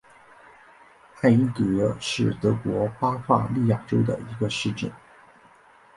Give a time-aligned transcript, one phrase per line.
[1.21, 4.91] 艾因格是德国巴伐利亚州的一个市镇。